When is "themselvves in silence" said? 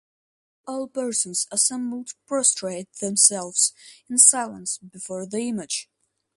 2.93-4.79